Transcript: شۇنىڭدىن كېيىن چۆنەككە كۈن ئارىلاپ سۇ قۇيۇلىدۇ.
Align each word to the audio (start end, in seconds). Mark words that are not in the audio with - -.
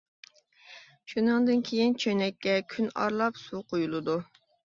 شۇنىڭدىن 1.13 1.61
كېيىن 1.67 1.93
چۆنەككە 2.05 2.57
كۈن 2.75 2.89
ئارىلاپ 2.95 3.39
سۇ 3.45 3.63
قۇيۇلىدۇ. 3.71 4.19